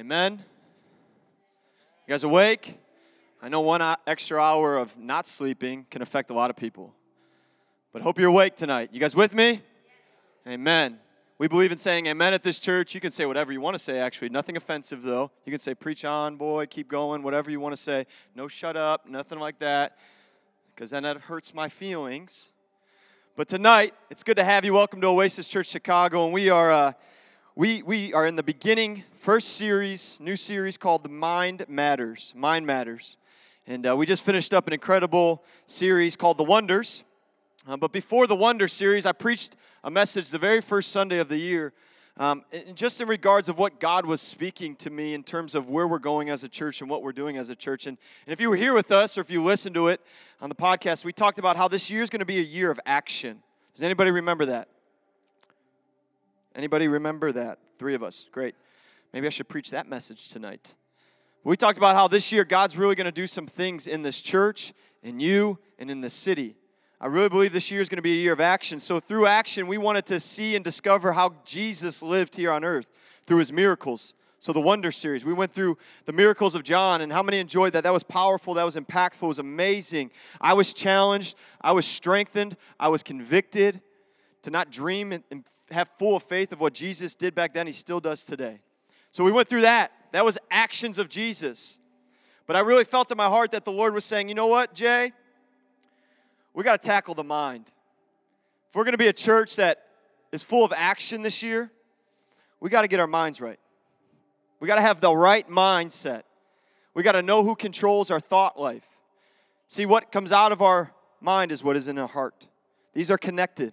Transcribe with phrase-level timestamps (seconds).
[0.00, 0.42] Amen.
[2.08, 2.78] You guys awake?
[3.42, 6.94] I know one extra hour of not sleeping can affect a lot of people.
[7.92, 8.88] But hope you're awake tonight.
[8.94, 9.60] You guys with me?
[10.48, 11.00] Amen.
[11.36, 12.94] We believe in saying amen at this church.
[12.94, 14.30] You can say whatever you want to say, actually.
[14.30, 15.32] Nothing offensive, though.
[15.44, 18.06] You can say, preach on, boy, keep going, whatever you want to say.
[18.34, 19.98] No shut up, nothing like that,
[20.74, 22.52] because then that hurts my feelings.
[23.36, 24.72] But tonight, it's good to have you.
[24.72, 26.24] Welcome to Oasis Church Chicago.
[26.24, 26.72] And we are.
[26.72, 26.92] Uh,
[27.56, 32.32] we, we are in the beginning, first series, new series called The Mind Matters.
[32.36, 33.16] Mind Matters.
[33.66, 37.02] And uh, we just finished up an incredible series called The Wonders.
[37.66, 41.28] Uh, but before the Wonder series, I preached a message the very first Sunday of
[41.28, 41.72] the year,
[42.16, 42.44] um,
[42.74, 45.98] just in regards of what God was speaking to me in terms of where we're
[45.98, 47.86] going as a church and what we're doing as a church.
[47.86, 50.00] And, and if you were here with us or if you listened to it
[50.40, 52.70] on the podcast, we talked about how this year is going to be a year
[52.70, 53.42] of action.
[53.74, 54.68] Does anybody remember that?
[56.54, 57.58] Anybody remember that?
[57.78, 58.26] Three of us.
[58.32, 58.54] Great.
[59.12, 60.74] Maybe I should preach that message tonight.
[61.44, 64.20] We talked about how this year God's really going to do some things in this
[64.20, 66.56] church, in you, and in the city.
[67.00, 68.78] I really believe this year is going to be a year of action.
[68.78, 72.86] So, through action, we wanted to see and discover how Jesus lived here on earth
[73.26, 74.12] through his miracles.
[74.38, 77.72] So, the Wonder Series, we went through the miracles of John, and how many enjoyed
[77.72, 77.84] that?
[77.84, 80.10] That was powerful, that was impactful, it was amazing.
[80.42, 83.80] I was challenged, I was strengthened, I was convicted
[84.42, 88.00] to not dream and, have full faith of what Jesus did back then, he still
[88.00, 88.60] does today.
[89.12, 89.92] So we went through that.
[90.12, 91.78] That was actions of Jesus.
[92.46, 94.74] But I really felt in my heart that the Lord was saying, you know what,
[94.74, 95.12] Jay?
[96.52, 97.70] We got to tackle the mind.
[98.68, 99.86] If we're going to be a church that
[100.32, 101.70] is full of action this year,
[102.60, 103.58] we got to get our minds right.
[104.58, 106.22] We got to have the right mindset.
[106.92, 108.86] We got to know who controls our thought life.
[109.68, 112.48] See, what comes out of our mind is what is in our heart.
[112.92, 113.72] These are connected.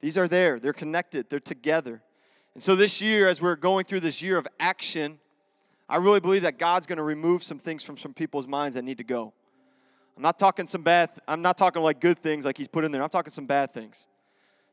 [0.00, 2.02] These are there, they're connected, they're together.
[2.54, 5.18] And so this year, as we're going through this year of action,
[5.88, 8.82] I really believe that God's going to remove some things from some people's minds that
[8.82, 9.32] need to go.
[10.16, 12.92] I'm not talking some bad, I'm not talking like good things like He's put in
[12.92, 13.02] there.
[13.02, 14.06] I'm talking some bad things.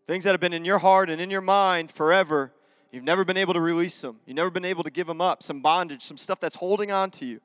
[0.07, 2.53] Things that have been in your heart and in your mind forever.
[2.91, 4.19] You've never been able to release them.
[4.25, 5.41] You've never been able to give them up.
[5.41, 7.41] Some bondage, some stuff that's holding on to you.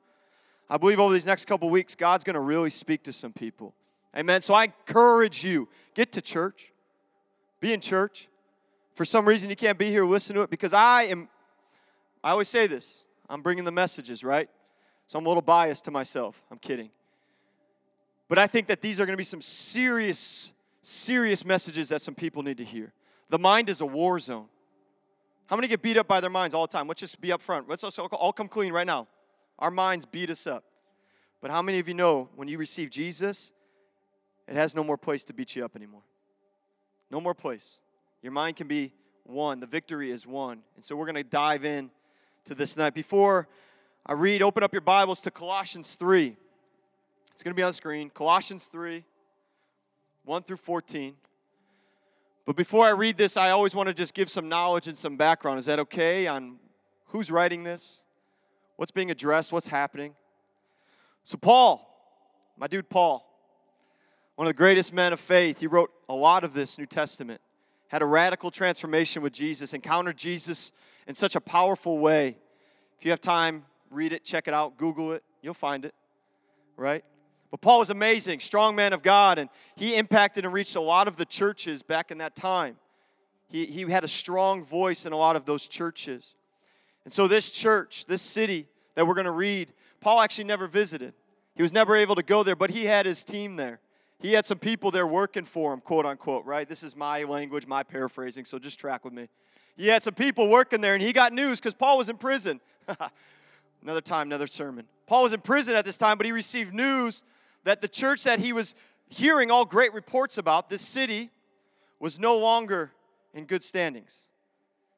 [0.69, 3.73] I believe over these next couple weeks, God's going to really speak to some people.
[4.15, 4.41] Amen.
[4.41, 6.71] So I encourage you get to church.
[7.59, 8.27] Be in church.
[8.93, 11.29] For some reason you can't be here, listen to it because I am,
[12.23, 14.49] I always say this I'm bringing the messages, right?
[15.07, 16.41] So I'm a little biased to myself.
[16.51, 16.89] I'm kidding.
[18.27, 20.51] But I think that these are going to be some serious,
[20.83, 22.93] serious messages that some people need to hear.
[23.29, 24.45] The mind is a war zone.
[25.47, 26.87] How many get beat up by their minds all the time?
[26.87, 27.67] Let's just be up front.
[27.67, 29.07] Let's all come clean right now.
[29.57, 30.63] Our minds beat us up.
[31.41, 33.51] But how many of you know when you receive Jesus,
[34.47, 36.01] it has no more place to beat you up anymore?
[37.11, 37.77] No more place.
[38.21, 38.93] Your mind can be
[39.25, 39.59] won.
[39.59, 40.59] The victory is won.
[40.75, 41.89] And so we're going to dive in
[42.45, 42.93] to this night.
[42.93, 43.47] Before
[44.05, 46.35] I read, open up your Bibles to Colossians 3.
[47.31, 48.09] It's going to be on the screen.
[48.09, 49.03] Colossians 3,
[50.25, 51.15] 1 through 14.
[52.45, 55.17] But before I read this, I always want to just give some knowledge and some
[55.17, 55.59] background.
[55.59, 56.57] Is that okay on
[57.07, 58.03] who's writing this?
[58.75, 59.51] What's being addressed?
[59.51, 60.15] What's happening?
[61.23, 61.85] So, Paul,
[62.57, 63.28] my dude Paul,
[64.39, 65.59] one of the greatest men of faith.
[65.59, 67.41] He wrote a lot of this New Testament,
[67.89, 70.71] had a radical transformation with Jesus, encountered Jesus
[71.07, 72.37] in such a powerful way.
[72.97, 75.93] If you have time, read it, check it out, Google it, you'll find it,
[76.77, 77.03] right?
[77.51, 81.09] But Paul was amazing, strong man of God, and he impacted and reached a lot
[81.09, 82.77] of the churches back in that time.
[83.49, 86.33] He, he had a strong voice in a lot of those churches.
[87.03, 91.13] And so, this church, this city that we're going to read, Paul actually never visited.
[91.55, 93.81] He was never able to go there, but he had his team there
[94.19, 96.67] he had some people there working for him, quote unquote, right?
[96.67, 99.29] This is my language, my paraphrasing, so just track with me.
[99.77, 102.59] He had some people working there, and he got news because Paul was in prison.
[103.81, 104.85] another time, another sermon.
[105.07, 107.23] Paul was in prison at this time, but he received news
[107.63, 108.75] that the church that he was
[109.07, 111.29] hearing all great reports about, this city,
[111.99, 112.91] was no longer
[113.33, 114.27] in good standings.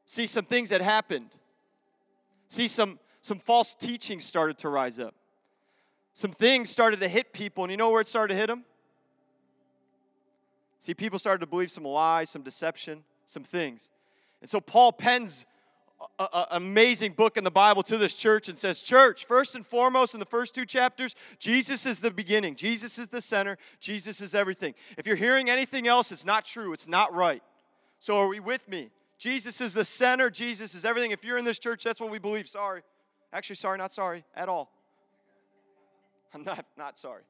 [0.05, 1.29] See, some things had happened.
[2.49, 5.15] See, some, some false teaching started to rise up.
[6.13, 8.65] Some things started to hit people, and you know where it started to hit them?
[10.81, 13.89] See, people started to believe some lies, some deception, some things.
[14.41, 15.45] And so Paul pens
[16.17, 20.15] an amazing book in the Bible to this church and says, Church, first and foremost,
[20.15, 22.55] in the first two chapters, Jesus is the beginning.
[22.55, 23.59] Jesus is the center.
[23.79, 24.73] Jesus is everything.
[24.97, 26.73] If you're hearing anything else, it's not true.
[26.73, 27.43] It's not right.
[27.99, 28.89] So are we with me?
[29.19, 30.31] Jesus is the center.
[30.31, 31.11] Jesus is everything.
[31.11, 32.47] If you're in this church, that's what we believe.
[32.47, 32.81] Sorry.
[33.31, 34.71] Actually, sorry, not sorry at all.
[36.33, 37.21] I'm not, not sorry.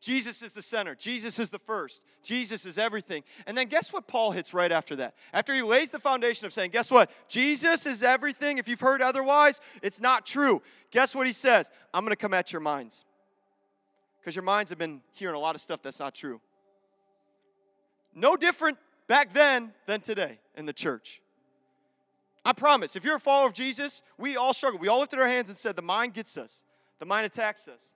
[0.00, 0.94] Jesus is the center.
[0.94, 2.02] Jesus is the first.
[2.22, 3.24] Jesus is everything.
[3.46, 5.14] And then guess what Paul hits right after that?
[5.32, 7.10] After he lays the foundation of saying, guess what?
[7.28, 8.58] Jesus is everything.
[8.58, 10.60] If you've heard otherwise, it's not true.
[10.90, 11.70] Guess what he says?
[11.94, 13.04] I'm going to come at your minds.
[14.20, 16.40] Because your minds have been hearing a lot of stuff that's not true.
[18.14, 21.22] No different back then than today in the church.
[22.44, 24.78] I promise, if you're a follower of Jesus, we all struggle.
[24.78, 26.64] We all lifted our hands and said, The mind gets us,
[26.98, 27.92] the mind attacks us.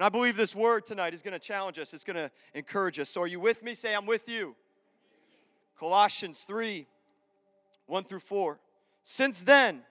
[0.00, 2.98] And I believe this word tonight is going to challenge us, it's going to encourage
[2.98, 3.10] us.
[3.10, 3.74] So, are you with me?
[3.74, 4.56] Say, I'm with you.
[5.78, 6.86] Colossians 3
[7.84, 8.58] 1 through 4.
[9.02, 9.82] Since then,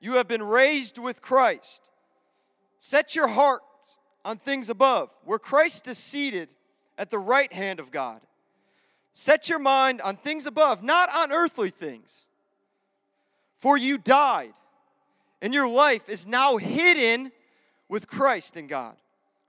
[0.00, 1.92] you have been raised with Christ.
[2.80, 3.60] Set your heart
[4.24, 6.48] on things above, where Christ is seated
[6.98, 8.22] at the right hand of God.
[9.12, 12.26] Set your mind on things above, not on earthly things.
[13.60, 14.54] For you died,
[15.40, 17.30] and your life is now hidden
[17.88, 18.96] with Christ in God.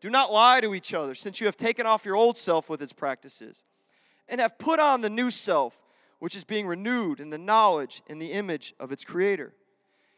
[0.00, 2.82] Do not lie to each other, since you have taken off your old self with
[2.82, 3.64] its practices,
[4.28, 5.78] and have put on the new self,
[6.18, 9.54] which is being renewed in the knowledge and the image of its creator.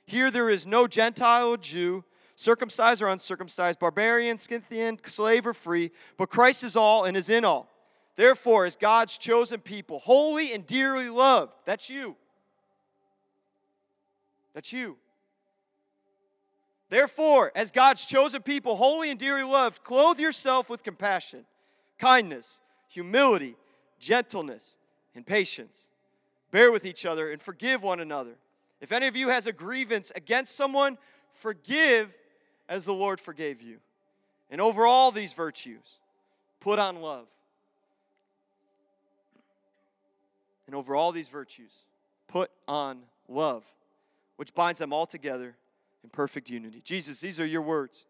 [0.06, 2.05] Here there is no Gentile or Jew,
[2.35, 7.44] circumcised or uncircumcised, barbarian, Scythian, slave or free, but Christ is all and is in
[7.44, 7.71] all.
[8.17, 12.17] Therefore, as God's chosen people, holy and dearly loved, that's you.
[14.53, 14.99] That's you.
[16.90, 21.46] Therefore, as God's chosen people, holy and dearly loved, clothe yourself with compassion,
[21.98, 23.54] kindness, humility,
[24.00, 24.75] gentleness,
[25.14, 25.87] and patience.
[26.50, 28.34] Bear with each other and forgive one another.
[28.81, 30.98] If any of you has a grievance against someone,
[31.32, 32.16] forgive
[32.69, 33.78] as the Lord forgave you.
[34.50, 35.98] And over all these virtues,
[36.58, 37.28] put on love.
[40.66, 41.84] And over all these virtues,
[42.26, 42.98] put on
[43.28, 43.64] love,
[44.37, 45.54] which binds them all together
[46.02, 46.81] in perfect unity.
[46.82, 48.05] Jesus, these are your words.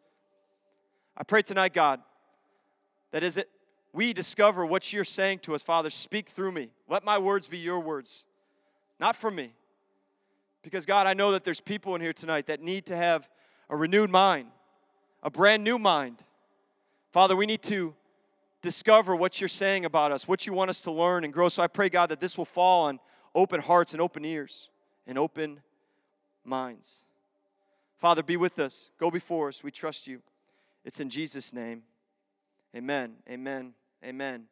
[1.17, 2.01] I pray tonight, God,
[3.13, 3.49] that as it,
[3.93, 6.71] we discover what you're saying to us, Father, speak through me.
[6.89, 8.25] Let my words be your words,
[8.99, 9.53] not from me.
[10.63, 13.29] Because, God, I know that there's people in here tonight that need to have
[13.69, 14.49] a renewed mind,
[15.23, 16.23] a brand new mind.
[17.13, 17.95] Father, we need to
[18.63, 21.49] discover what you're saying about us, what you want us to learn and grow.
[21.49, 23.01] So I pray, God, that this will fall on
[23.35, 24.69] open hearts and open ears
[25.07, 25.61] and open
[26.45, 27.03] minds.
[28.01, 28.89] Father, be with us.
[28.99, 29.63] Go before us.
[29.63, 30.23] We trust you.
[30.85, 31.83] It's in Jesus' name.
[32.75, 33.17] Amen.
[33.29, 33.75] Amen.
[34.03, 34.47] Amen.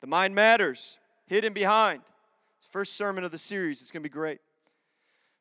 [0.00, 2.02] The mind matters, hidden behind.
[2.58, 3.80] It's first sermon of the series.
[3.80, 4.40] It's going to be great.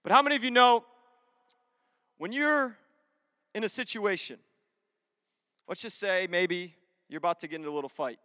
[0.04, 0.86] But how many of you know
[2.18, 2.78] when you're
[3.56, 4.38] in a situation,
[5.68, 6.76] let's just say maybe
[7.10, 8.20] you're about to get into a little fight.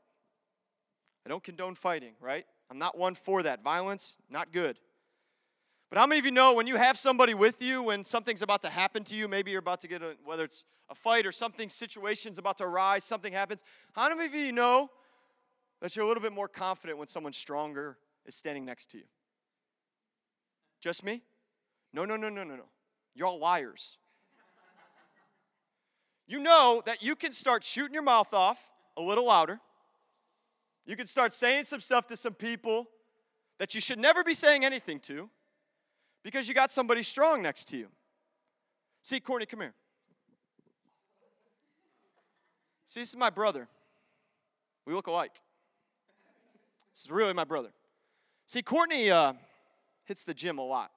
[1.25, 2.47] I don't condone fighting, right?
[2.71, 3.63] I'm not one for that.
[3.63, 4.79] Violence, not good.
[5.91, 8.63] But how many of you know when you have somebody with you, when something's about
[8.63, 11.33] to happen to you, maybe you're about to get a, whether it's a fight or
[11.33, 13.65] something, situation's about to arise, something happens,
[13.95, 14.91] how many of you know
[15.81, 17.97] that you're a little bit more confident when someone stronger
[18.27, 19.05] is standing next to you?
[20.81, 21.23] Just me?
[21.93, 22.69] No, no, no, no, no, no.
[23.15, 23.97] You're all liars.
[26.27, 29.59] you know that you can start shooting your mouth off a little louder.
[30.85, 32.89] You can start saying some stuff to some people
[33.59, 35.31] that you should never be saying anything to
[36.29, 37.87] because you got somebody strong next to you.
[39.01, 39.73] See, Courtney, come here.
[42.85, 43.67] See, this is my brother.
[44.85, 45.33] We look alike.
[46.93, 47.71] This is really my brother.
[48.47, 49.33] See, Courtney uh,
[50.05, 50.91] hits the gym a lot.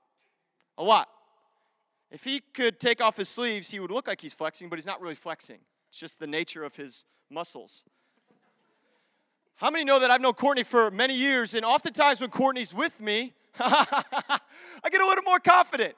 [0.78, 1.08] A lot.
[2.12, 4.86] If he could take off his sleeves, he would look like he's flexing, but he's
[4.86, 5.60] not really flexing.
[5.88, 7.86] It's just the nature of his muscles.
[9.56, 13.00] How many know that I've known Courtney for many years, and oftentimes when Courtney's with
[13.00, 14.40] me, I
[14.90, 15.96] get a little more confident.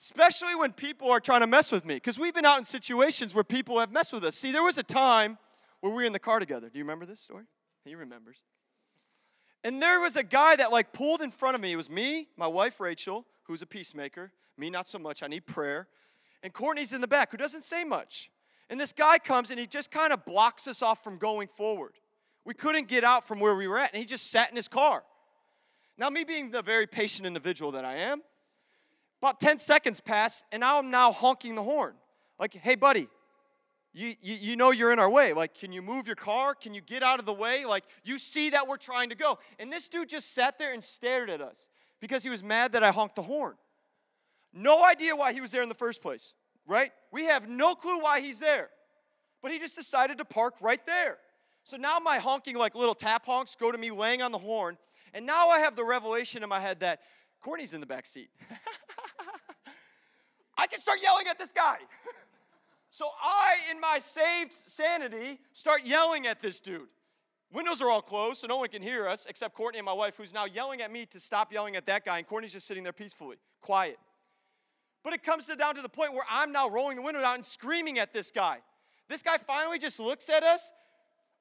[0.00, 1.94] Especially when people are trying to mess with me.
[1.94, 4.36] Because we've been out in situations where people have messed with us.
[4.36, 5.38] See, there was a time
[5.80, 6.68] where we were in the car together.
[6.68, 7.44] Do you remember this story?
[7.84, 8.42] He remembers.
[9.64, 11.72] And there was a guy that like pulled in front of me.
[11.72, 14.32] It was me, my wife Rachel, who's a peacemaker.
[14.56, 15.22] Me, not so much.
[15.22, 15.88] I need prayer.
[16.42, 18.30] And Courtney's in the back, who doesn't say much.
[18.70, 21.94] And this guy comes and he just kind of blocks us off from going forward.
[22.44, 24.68] We couldn't get out from where we were at, and he just sat in his
[24.68, 25.02] car.
[25.98, 28.22] Now, me being the very patient individual that I am,
[29.20, 31.94] about 10 seconds pass, and I'm now honking the horn.
[32.38, 33.08] Like, hey, buddy,
[33.92, 35.32] you, you, you know you're in our way.
[35.32, 36.54] Like, can you move your car?
[36.54, 37.64] Can you get out of the way?
[37.64, 39.40] Like, you see that we're trying to go.
[39.58, 41.68] And this dude just sat there and stared at us
[42.00, 43.54] because he was mad that I honked the horn.
[44.52, 46.92] No idea why he was there in the first place, right?
[47.10, 48.70] We have no clue why he's there.
[49.42, 51.18] But he just decided to park right there.
[51.64, 54.78] So now my honking, like little tap honks, go to me laying on the horn.
[55.14, 57.00] And now I have the revelation in my head that
[57.40, 58.30] Courtney's in the back seat.
[60.58, 61.78] I can start yelling at this guy.
[62.90, 66.88] so I, in my saved sanity, start yelling at this dude.
[67.52, 70.16] Windows are all closed, so no one can hear us except Courtney and my wife,
[70.16, 72.82] who's now yelling at me to stop yelling at that guy, and Courtney's just sitting
[72.82, 73.98] there peacefully, quiet.
[75.02, 77.36] But it comes to down to the point where I'm now rolling the window down
[77.36, 78.58] and screaming at this guy.
[79.08, 80.70] This guy finally just looks at us.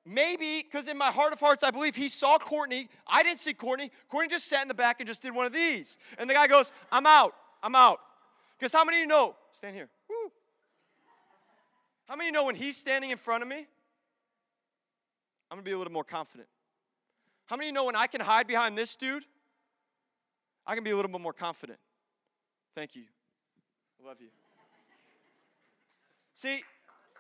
[0.10, 2.88] Maybe because in my heart of hearts, I believe he saw Courtney.
[3.06, 3.92] I didn't see Courtney.
[4.08, 5.98] Courtney just sat in the back and just did one of these.
[6.18, 7.36] And the guy goes, I'm out.
[7.62, 8.00] I'm out.
[8.58, 9.36] Because how many of you know?
[9.52, 9.90] Stand here.
[10.10, 10.32] Woo.
[12.08, 13.68] How many of you know when he's standing in front of me,
[15.52, 16.48] I'm going to be a little more confident?
[17.48, 19.26] How many of you know when I can hide behind this dude,
[20.66, 21.80] I can be a little bit more confident?
[22.76, 23.04] Thank you.
[24.02, 24.28] I love you.
[26.34, 26.64] See,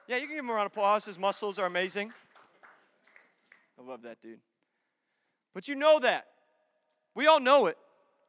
[0.07, 1.03] yeah, you can give him a round of applause.
[1.03, 2.13] His muscles are amazing.
[3.79, 4.39] I love that dude.
[5.53, 6.27] But you know that.
[7.15, 7.77] We all know it.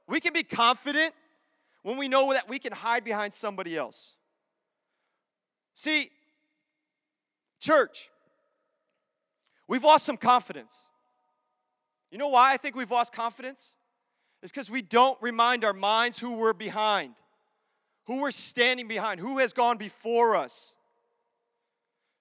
[0.06, 1.14] We can be confident
[1.82, 4.14] when we know that we can hide behind somebody else.
[5.74, 6.10] See,
[7.60, 8.08] church,
[9.68, 10.88] we've lost some confidence.
[12.10, 13.76] You know why I think we've lost confidence?
[14.42, 17.14] It's because we don't remind our minds who we're behind,
[18.06, 20.74] who we're standing behind, who has gone before us.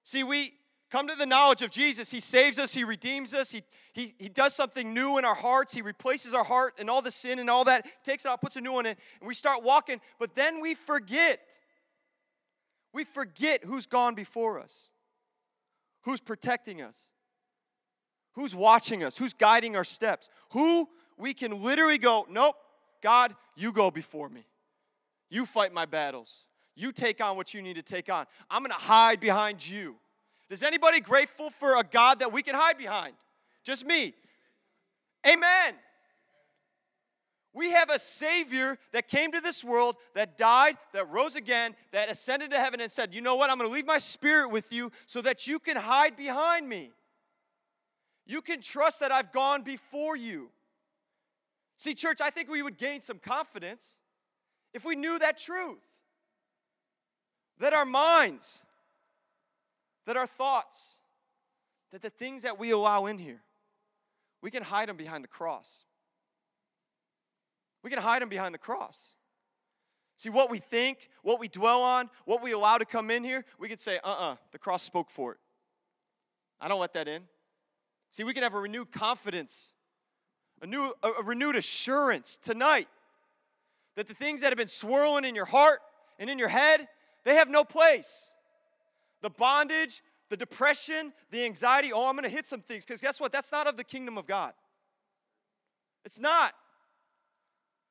[0.03, 0.53] See, we
[0.89, 2.09] come to the knowledge of Jesus.
[2.09, 3.61] He saves us, He redeems us, He,
[3.93, 5.73] he, he does something new in our hearts.
[5.73, 8.55] He replaces our heart and all the sin and all that, takes it out, puts
[8.55, 9.99] a new one in, and we start walking.
[10.19, 11.39] But then we forget.
[12.93, 14.89] We forget who's gone before us,
[16.03, 17.09] who's protecting us,
[18.33, 22.55] who's watching us, who's guiding our steps, who we can literally go, Nope,
[23.01, 24.45] God, you go before me.
[25.29, 26.45] You fight my battles.
[26.75, 28.25] You take on what you need to take on.
[28.49, 29.95] I'm going to hide behind you.
[30.49, 33.13] Is anybody grateful for a God that we can hide behind?
[33.63, 34.13] Just me.
[35.27, 35.73] Amen.
[37.53, 42.09] We have a Savior that came to this world, that died, that rose again, that
[42.09, 43.49] ascended to heaven and said, You know what?
[43.49, 46.91] I'm going to leave my spirit with you so that you can hide behind me.
[48.27, 50.49] You can trust that I've gone before you.
[51.77, 54.01] See, church, I think we would gain some confidence
[54.73, 55.79] if we knew that truth
[57.59, 58.63] that our minds,
[60.07, 61.01] that our thoughts,
[61.91, 63.41] that the things that we allow in here,
[64.41, 65.83] we can hide them behind the cross.
[67.83, 69.15] We can hide them behind the cross.
[70.15, 73.45] See, what we think, what we dwell on, what we allow to come in here,
[73.59, 75.37] we could say, uh uh-uh, uh, the cross spoke for it.
[76.59, 77.23] I don't let that in.
[78.09, 79.73] See, we can have a renewed confidence,
[80.61, 82.87] a, new, a, a renewed assurance tonight
[83.95, 85.79] that the things that have been swirling in your heart
[86.17, 86.87] and in your head,
[87.25, 88.33] they have no place.
[89.21, 93.19] The bondage, the depression, the anxiety, oh, I'm going to hit some things because guess
[93.19, 93.31] what?
[93.31, 94.53] That's not of the kingdom of God.
[96.05, 96.53] It's not.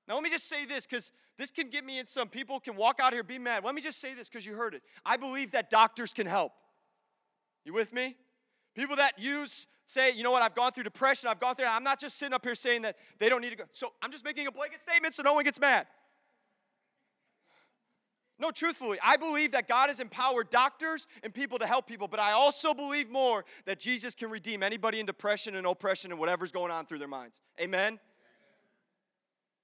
[0.08, 2.76] Now, let me just say this because this can get me in some people can
[2.76, 3.64] walk out here be mad.
[3.64, 4.82] Let me just say this because you heard it.
[5.04, 6.52] I believe that doctors can help.
[7.64, 8.16] You with me?
[8.74, 11.82] People that use, say, you know what, I've gone through depression, I've gone through, I'm
[11.82, 13.64] not just sitting up here saying that they don't need to go.
[13.72, 15.86] So I'm just making a blanket statement so no one gets mad.
[18.46, 22.20] No, truthfully, I believe that God has empowered doctors and people to help people, but
[22.20, 26.52] I also believe more that Jesus can redeem anybody in depression and oppression and whatever's
[26.52, 27.40] going on through their minds.
[27.60, 27.98] Amen?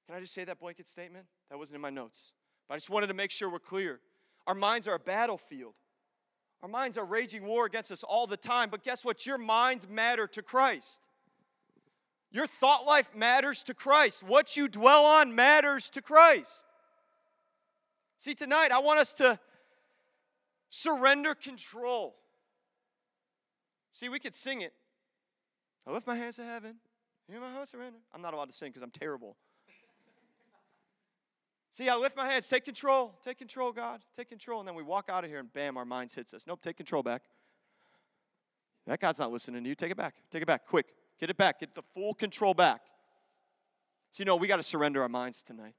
[0.08, 1.26] Can I just say that blanket statement?
[1.48, 2.32] That wasn't in my notes.
[2.68, 4.00] But I just wanted to make sure we're clear.
[4.48, 5.74] Our minds are a battlefield.
[6.60, 9.24] Our minds are raging war against us all the time, but guess what?
[9.24, 11.02] Your minds matter to Christ.
[12.32, 14.24] Your thought life matters to Christ.
[14.24, 16.66] What you dwell on matters to Christ.
[18.22, 19.36] See, tonight I want us to
[20.70, 22.14] surrender control.
[23.90, 24.72] See, we could sing it.
[25.84, 26.76] I lift my hands to heaven.
[27.28, 27.98] Hear my heart surrender.
[28.14, 29.36] I'm not allowed to sing because I'm terrible.
[31.72, 32.46] See, I lift my hands.
[32.46, 33.18] Take control.
[33.24, 34.02] Take control, God.
[34.16, 34.60] Take control.
[34.60, 36.46] And then we walk out of here and bam, our minds hits us.
[36.46, 37.22] Nope, take control back.
[38.86, 39.74] That God's not listening to you.
[39.74, 40.14] Take it back.
[40.30, 40.64] Take it back.
[40.64, 40.86] Quick.
[41.18, 41.58] Get it back.
[41.58, 42.82] Get the full control back.
[44.12, 45.74] See, no, we got to surrender our minds tonight.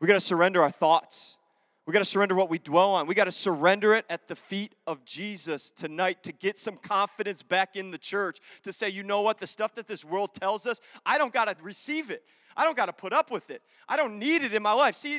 [0.00, 1.36] We got to surrender our thoughts.
[1.84, 3.08] We got to surrender what we dwell on.
[3.08, 7.42] We got to surrender it at the feet of Jesus tonight to get some confidence
[7.42, 10.64] back in the church to say, you know what, the stuff that this world tells
[10.66, 12.22] us, I don't got to receive it.
[12.56, 13.62] I don't got to put up with it.
[13.88, 14.94] I don't need it in my life.
[14.94, 15.16] See,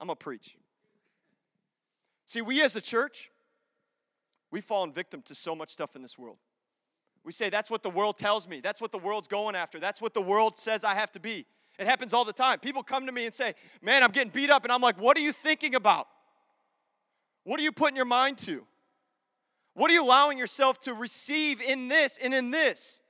[0.00, 0.56] I'm going to preach.
[2.26, 3.30] See, we as a church,
[4.50, 6.38] we've fallen victim to so much stuff in this world.
[7.22, 8.60] We say, that's what the world tells me.
[8.60, 9.78] That's what the world's going after.
[9.78, 11.46] That's what the world says I have to be.
[11.80, 12.58] It happens all the time.
[12.58, 14.64] People come to me and say, Man, I'm getting beat up.
[14.64, 16.06] And I'm like, What are you thinking about?
[17.44, 18.66] What are you putting your mind to?
[19.72, 23.00] What are you allowing yourself to receive in this and in this?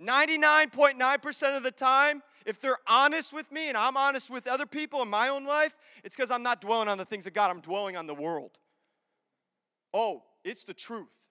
[0.00, 5.02] 99.9% of the time, if they're honest with me and I'm honest with other people
[5.02, 7.60] in my own life, it's because I'm not dwelling on the things of God, I'm
[7.60, 8.52] dwelling on the world.
[9.92, 11.28] Oh, it's the truth.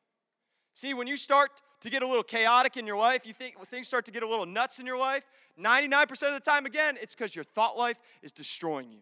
[0.74, 1.52] See, when you start
[1.82, 4.24] to get a little chaotic in your life, you think when things start to get
[4.24, 5.24] a little nuts in your life,
[5.60, 9.00] 99% of the time, again, it's because your thought life is destroying you.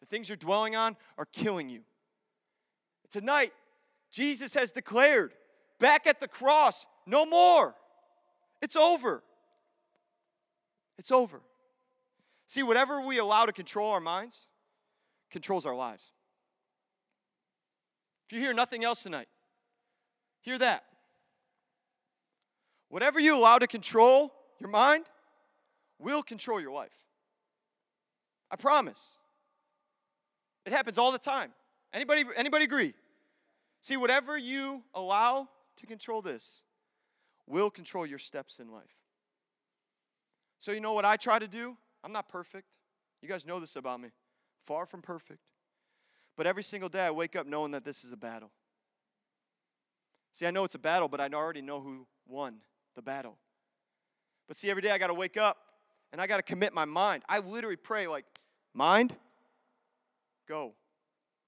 [0.00, 1.80] The things you're dwelling on are killing you.
[3.10, 3.52] Tonight,
[4.10, 5.32] Jesus has declared
[5.78, 7.74] back at the cross, no more.
[8.60, 9.22] It's over.
[10.98, 11.40] It's over.
[12.46, 14.46] See, whatever we allow to control our minds
[15.30, 16.12] controls our lives.
[18.26, 19.28] If you hear nothing else tonight,
[20.40, 20.84] hear that.
[22.88, 25.04] Whatever you allow to control your mind
[25.98, 27.04] will control your life.
[28.50, 29.16] I promise.
[30.64, 31.52] It happens all the time.
[31.92, 32.94] Anybody anybody agree?
[33.80, 36.62] See, whatever you allow to control this
[37.46, 38.96] will control your steps in life.
[40.58, 41.76] So, you know what I try to do?
[42.02, 42.78] I'm not perfect.
[43.22, 44.08] You guys know this about me.
[44.64, 45.40] Far from perfect.
[46.36, 48.50] But every single day I wake up knowing that this is a battle.
[50.32, 52.56] See, I know it's a battle, but I already know who won
[52.94, 53.38] the battle.
[54.48, 55.56] But see, every day I got to wake up
[56.12, 57.22] and I got to commit my mind.
[57.28, 58.24] I literally pray, like,
[58.74, 59.14] mind,
[60.48, 60.74] go.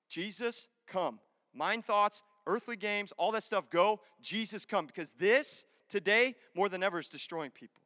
[0.09, 1.21] Jesus, come.
[1.55, 4.01] Mind thoughts, earthly games, all that stuff, go.
[4.21, 4.87] Jesus, come.
[4.87, 7.83] Because this, today, more than ever, is destroying people.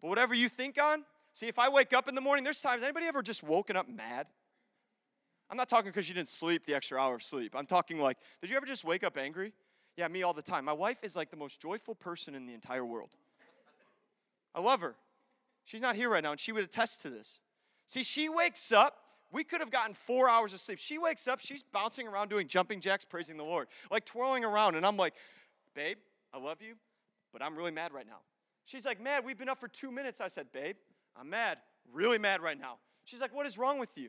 [0.00, 2.82] But whatever you think on, see, if I wake up in the morning, there's times,
[2.82, 4.26] anybody ever just woken up mad?
[5.50, 7.54] I'm not talking because you didn't sleep the extra hour of sleep.
[7.56, 9.52] I'm talking like, did you ever just wake up angry?
[9.96, 10.64] Yeah, me all the time.
[10.64, 13.10] My wife is like the most joyful person in the entire world.
[14.54, 14.94] I love her.
[15.70, 17.38] She's not here right now, and she would attest to this.
[17.86, 18.96] See, she wakes up.
[19.30, 20.80] We could have gotten four hours of sleep.
[20.80, 24.74] She wakes up, she's bouncing around doing jumping jacks, praising the Lord, like twirling around.
[24.74, 25.14] And I'm like,
[25.76, 25.98] babe,
[26.34, 26.74] I love you,
[27.32, 28.18] but I'm really mad right now.
[28.64, 30.20] She's like, mad, we've been up for two minutes.
[30.20, 30.74] I said, babe,
[31.16, 31.58] I'm mad,
[31.92, 32.78] really mad right now.
[33.04, 34.08] She's like, what is wrong with you?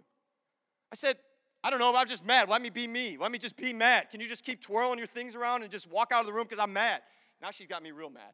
[0.91, 1.17] I said,
[1.63, 2.49] I don't know, I'm just mad.
[2.49, 3.17] Let me be me.
[3.19, 4.09] Let me just be mad.
[4.09, 6.45] Can you just keep twirling your things around and just walk out of the room
[6.45, 7.01] because I'm mad?
[7.39, 8.33] Now she's got me real mad.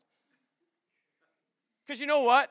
[1.86, 2.50] Because you know what?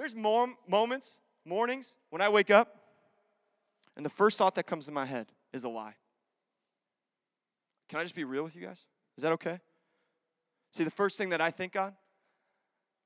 [0.00, 2.74] There's more moments, mornings, when I wake up,
[3.98, 5.94] and the first thought that comes in my head is a lie.
[7.90, 8.86] Can I just be real with you guys?
[9.18, 9.60] Is that okay?
[10.72, 11.92] See, the first thing that I think on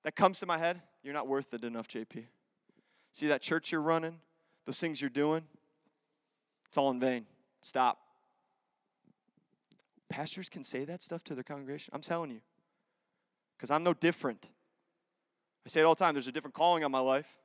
[0.04, 2.26] that comes to my head, you're not worth it enough, JP.
[3.12, 4.20] See that church you're running,
[4.64, 5.42] those things you're doing,
[6.68, 7.26] it's all in vain.
[7.60, 7.98] Stop.
[10.08, 11.90] Pastors can say that stuff to their congregation.
[11.92, 12.40] I'm telling you.
[13.56, 14.46] Because I'm no different.
[15.66, 17.38] I say it all the time there's a different calling on my life.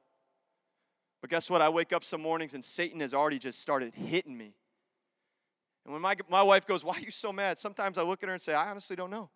[1.22, 1.62] But guess what?
[1.62, 4.54] I wake up some mornings and Satan has already just started hitting me.
[5.86, 7.58] And when my, my wife goes, Why are you so mad?
[7.58, 9.30] Sometimes I look at her and say, I honestly don't know.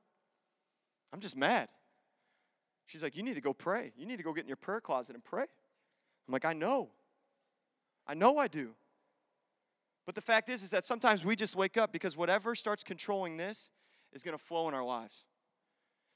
[1.11, 1.69] I'm just mad.
[2.85, 3.91] She's like, You need to go pray.
[3.97, 5.45] You need to go get in your prayer closet and pray.
[6.27, 6.89] I'm like, I know.
[8.07, 8.75] I know I do.
[10.05, 13.37] But the fact is, is that sometimes we just wake up because whatever starts controlling
[13.37, 13.69] this
[14.11, 15.23] is going to flow in our lives.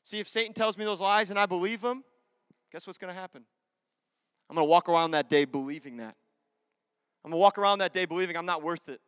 [0.04, 2.04] See, if Satan tells me those lies and I believe them,
[2.72, 3.44] guess what's going to happen?
[4.50, 6.16] I'm going to walk around that day believing that.
[7.24, 9.02] I'm going to walk around that day believing I'm not worth it,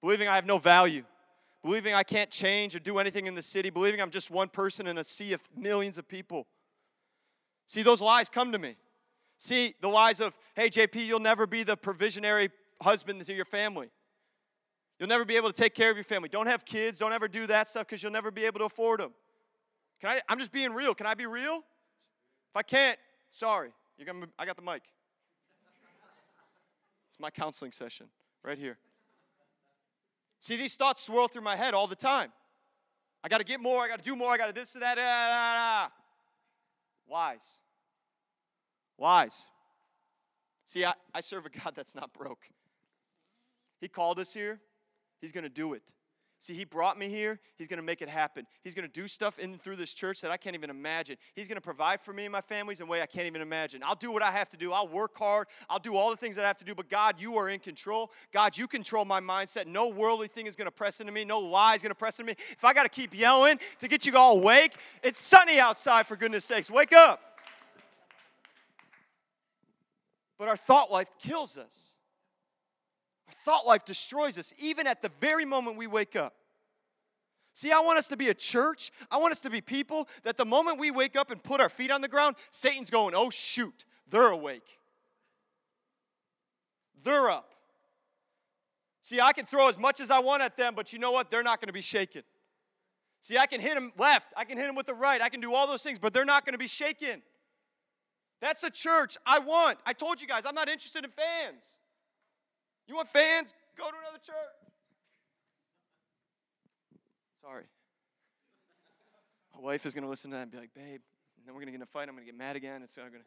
[0.00, 1.04] believing I have no value,
[1.62, 4.86] believing I can't change or do anything in the city, believing I'm just one person
[4.86, 6.46] in a sea of millions of people.
[7.66, 8.76] See, those lies come to me.
[9.38, 12.50] See, the lies of, hey, JP, you'll never be the provisionary
[12.82, 13.90] husband to your family.
[14.98, 16.28] You'll never be able to take care of your family.
[16.28, 16.98] Don't have kids.
[16.98, 19.12] Don't ever do that stuff because you'll never be able to afford them.
[20.00, 20.94] Can I, I'm just being real.
[20.94, 21.62] Can I be real?
[22.56, 22.98] If I can't,
[23.32, 23.70] sorry.
[23.98, 24.80] You're gonna, I got the mic.
[27.06, 28.06] It's my counseling session
[28.42, 28.78] right here.
[30.40, 32.32] See, these thoughts swirl through my head all the time.
[33.22, 33.82] I got to get more.
[33.82, 34.32] I got to do more.
[34.32, 34.96] I got to this and that.
[34.98, 35.92] Ah,
[37.10, 37.58] Lies.
[38.98, 39.50] Lies.
[40.64, 42.48] See, I, I serve a God that's not broke.
[43.82, 44.58] He called us here,
[45.20, 45.82] He's going to do it.
[46.38, 48.46] See, He brought me here, He's going to make it happen.
[48.62, 51.16] He's going to do stuff in through this church that I can't even imagine.
[51.34, 53.40] He's going to provide for me and my families in a way I can't even
[53.40, 53.82] imagine.
[53.84, 54.72] I'll do what I have to do.
[54.72, 55.48] I'll work hard.
[55.68, 56.74] I'll do all the things that I have to do.
[56.74, 58.12] But God, you are in control.
[58.32, 59.66] God, you control my mindset.
[59.66, 61.24] No worldly thing is going to press into me.
[61.24, 62.36] No lie is going to press into me.
[62.50, 66.16] If I got to keep yelling to get you all awake, it's sunny outside, for
[66.16, 66.70] goodness sakes.
[66.70, 67.20] Wake up.
[70.38, 71.94] But our thought life kills us.
[73.28, 76.34] Our thought life destroys us, even at the very moment we wake up.
[77.54, 78.92] See, I want us to be a church.
[79.10, 81.70] I want us to be people that the moment we wake up and put our
[81.70, 84.78] feet on the ground, Satan's going, oh, shoot, they're awake.
[87.02, 87.54] They're up.
[89.00, 91.30] See, I can throw as much as I want at them, but you know what?
[91.30, 92.24] They're not going to be shaken.
[93.20, 95.40] See, I can hit them left, I can hit them with the right, I can
[95.40, 97.22] do all those things, but they're not going to be shaken.
[98.40, 99.78] That's the church I want.
[99.86, 101.78] I told you guys, I'm not interested in fans.
[102.86, 103.54] You want fans?
[103.76, 104.34] Go to another church.
[107.42, 107.64] Sorry.
[109.54, 111.00] My wife is going to listen to that and be like, babe,
[111.38, 112.08] and then we're going to get in a fight.
[112.08, 112.82] I'm going to get mad again.
[112.82, 113.18] It's going to.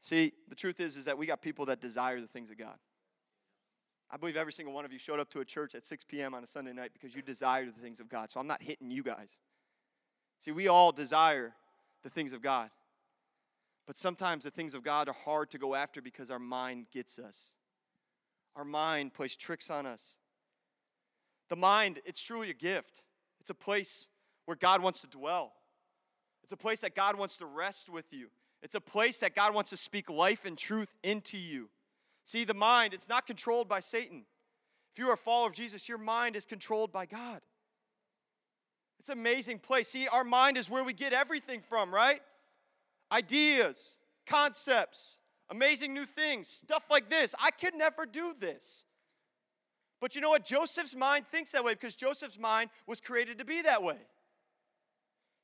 [0.00, 2.76] See, the truth is, is that we got people that desire the things of God.
[4.08, 6.32] I believe every single one of you showed up to a church at 6 p.m.
[6.32, 8.30] on a Sunday night because you desire the things of God.
[8.30, 9.40] So I'm not hitting you guys.
[10.38, 11.54] See, we all desire
[12.04, 12.70] the things of God.
[13.86, 17.18] But sometimes the things of God are hard to go after because our mind gets
[17.18, 17.52] us.
[18.56, 20.16] Our mind plays tricks on us.
[21.48, 23.02] The mind, it's truly a gift.
[23.40, 24.08] It's a place
[24.46, 25.52] where God wants to dwell.
[26.42, 28.28] It's a place that God wants to rest with you.
[28.62, 31.68] It's a place that God wants to speak life and truth into you.
[32.24, 34.24] See, the mind, it's not controlled by Satan.
[34.92, 37.40] If you are a follower of Jesus, your mind is controlled by God.
[38.98, 39.88] It's an amazing place.
[39.88, 42.20] See, our mind is where we get everything from, right?
[43.12, 45.18] Ideas, concepts,
[45.50, 47.34] amazing new things, stuff like this.
[47.40, 48.84] I could never do this.
[50.00, 50.44] But you know what?
[50.44, 53.98] Joseph's mind thinks that way because Joseph's mind was created to be that way.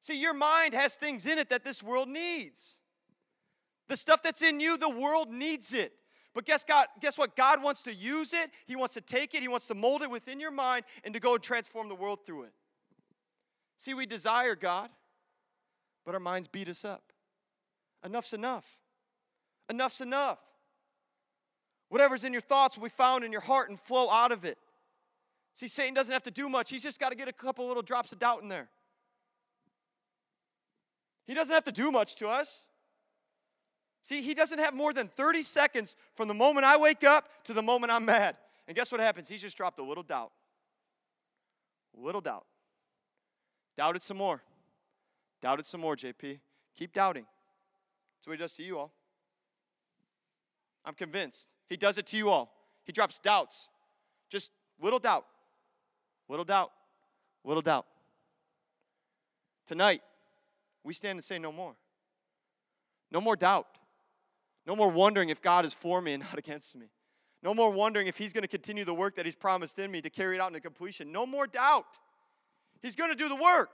[0.00, 2.80] See, your mind has things in it that this world needs.
[3.88, 5.92] The stuff that's in you, the world needs it.
[6.34, 7.36] But guess, God, guess what?
[7.36, 10.10] God wants to use it, He wants to take it, He wants to mold it
[10.10, 12.52] within your mind and to go and transform the world through it.
[13.76, 14.88] See, we desire God,
[16.04, 17.11] but our minds beat us up.
[18.04, 18.78] Enough's enough.
[19.70, 20.38] Enough's enough.
[21.88, 24.58] Whatever's in your thoughts will be found in your heart and flow out of it.
[25.54, 27.82] See, Satan doesn't have to do much, he's just got to get a couple little
[27.82, 28.68] drops of doubt in there.
[31.26, 32.64] He doesn't have to do much to us.
[34.02, 37.52] See, he doesn't have more than 30 seconds from the moment I wake up to
[37.52, 38.36] the moment I'm mad.
[38.66, 39.28] And guess what happens?
[39.28, 40.32] He's just dropped a little doubt.
[41.96, 42.46] A little doubt.
[43.76, 44.42] Doubt it some more.
[45.40, 46.40] Doubt it some more, JP.
[46.76, 47.26] Keep doubting.
[48.22, 48.92] That's what he does to you all.
[50.84, 51.48] I'm convinced.
[51.68, 52.52] He does it to you all.
[52.84, 53.68] He drops doubts.
[54.30, 55.26] Just little doubt.
[56.28, 56.70] Little doubt.
[57.44, 57.84] Little doubt.
[59.66, 60.02] Tonight,
[60.84, 61.74] we stand and say no more.
[63.10, 63.66] No more doubt.
[64.68, 66.86] No more wondering if God is for me and not against me.
[67.42, 70.00] No more wondering if He's going to continue the work that He's promised in me
[70.00, 71.10] to carry it out into completion.
[71.10, 71.98] No more doubt.
[72.82, 73.70] He's going to do the work.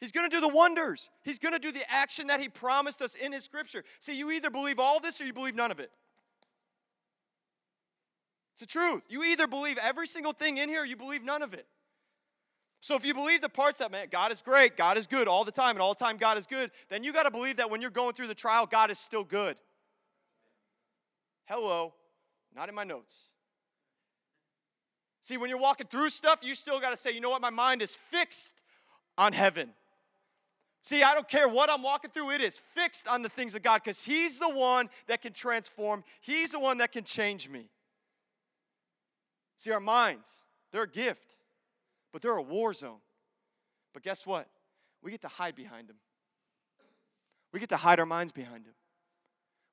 [0.00, 1.08] He's going to do the wonders.
[1.22, 3.82] He's going to do the action that He promised us in His scripture.
[3.98, 5.90] See, you either believe all this or you believe none of it.
[8.52, 9.02] It's the truth.
[9.08, 11.66] You either believe every single thing in here or you believe none of it.
[12.80, 15.44] So if you believe the parts that, man, God is great, God is good all
[15.44, 17.70] the time, and all the time God is good, then you got to believe that
[17.70, 19.56] when you're going through the trial, God is still good.
[21.46, 21.94] Hello,
[22.54, 23.30] not in my notes.
[25.20, 27.50] See, when you're walking through stuff, you still got to say, you know what, my
[27.50, 28.62] mind is fixed
[29.18, 29.70] on heaven.
[30.86, 33.62] See, I don't care what I'm walking through, it is fixed on the things of
[33.64, 37.66] God because He's the one that can transform, He's the one that can change me.
[39.56, 41.38] See, our minds, they're a gift,
[42.12, 43.00] but they're a war zone.
[43.94, 44.46] But guess what?
[45.02, 45.96] We get to hide behind them.
[47.52, 48.74] We get to hide our minds behind Him.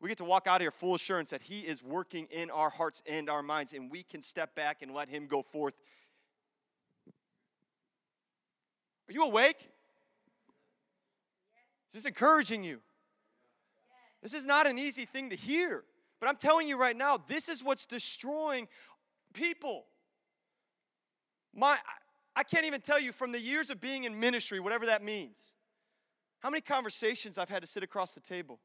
[0.01, 2.71] We get to walk out of here full assurance that He is working in our
[2.71, 5.75] hearts and our minds, and we can step back and let Him go forth.
[9.07, 9.69] Are you awake?
[11.93, 12.79] Is this encouraging you?
[14.23, 15.83] This is not an easy thing to hear,
[16.19, 18.67] but I'm telling you right now, this is what's destroying
[19.33, 19.85] people.
[21.53, 21.77] My,
[22.35, 25.51] I can't even tell you from the years of being in ministry, whatever that means,
[26.39, 28.59] how many conversations I've had to sit across the table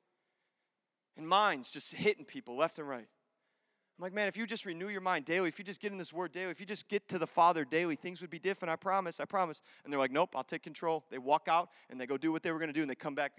[1.18, 3.08] and minds just hitting people left and right.
[3.98, 5.98] I'm like, man, if you just renew your mind daily, if you just get in
[5.98, 8.70] this word daily, if you just get to the Father daily, things would be different.
[8.70, 9.60] I promise, I promise.
[9.82, 11.04] And they're like, nope, I'll take control.
[11.10, 12.94] They walk out and they go do what they were going to do and they
[12.94, 13.32] come back.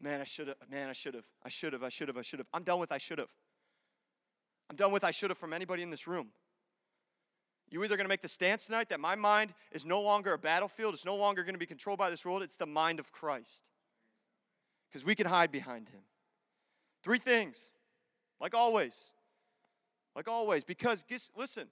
[0.00, 2.22] Man, I should have, man, I should have, I should have, I should have, I
[2.22, 2.48] should have.
[2.52, 3.30] I'm done with I should have.
[4.68, 6.30] I'm done with I should have from anybody in this room.
[7.70, 10.38] You're either going to make the stance tonight that my mind is no longer a
[10.38, 13.12] battlefield, it's no longer going to be controlled by this world, it's the mind of
[13.12, 13.70] Christ.
[14.88, 16.00] Because we can hide behind him.
[17.04, 17.70] Three things,
[18.40, 19.12] like always.
[20.14, 20.64] Like always.
[20.64, 21.04] Because,
[21.36, 21.68] listen,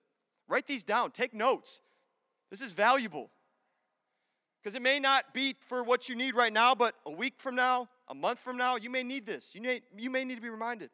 [0.48, 1.80] write these down, take notes.
[2.50, 3.30] This is valuable.
[4.62, 7.54] Because it may not be for what you need right now, but a week from
[7.54, 9.54] now, a month from now, you may need this.
[9.54, 10.90] You may, you may need to be reminded.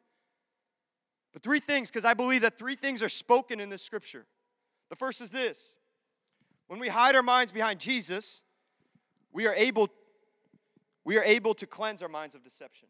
[1.33, 4.25] But three things, because I believe that three things are spoken in this scripture.
[4.89, 5.75] The first is this
[6.67, 8.43] when we hide our minds behind Jesus,
[9.31, 9.89] we are able,
[11.03, 12.87] we are able to cleanse our minds of deception.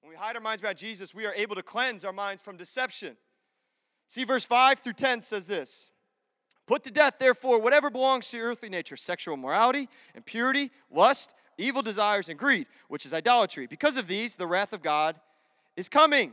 [0.00, 2.56] When we hide our minds behind Jesus, we are able to cleanse our minds from
[2.56, 3.16] deception.
[4.08, 5.90] See, verse 5 through 10 says this
[6.66, 11.82] Put to death, therefore, whatever belongs to your earthly nature sexual morality, impurity, lust, evil
[11.82, 13.66] desires, and greed, which is idolatry.
[13.66, 15.20] Because of these, the wrath of God
[15.76, 16.32] is coming.